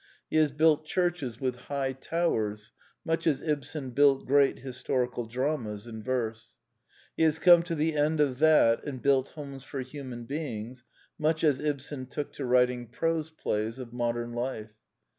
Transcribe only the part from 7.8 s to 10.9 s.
end of that and built '* homes for human beings"